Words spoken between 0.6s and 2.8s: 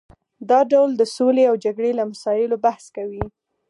ډول د سولې او جګړې له مسایلو